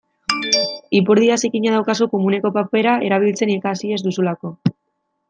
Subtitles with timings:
[0.99, 4.53] Ipurdia zikina daukazu komuneko papera erabiltzen ikasi ez duzulako.